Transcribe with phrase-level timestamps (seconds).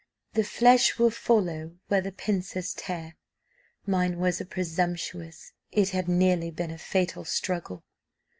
[0.33, 3.13] 'The flesh will follow where the pincers tear.'
[3.85, 7.83] Mine was a presumptuous it had nearly been a fatal struggle.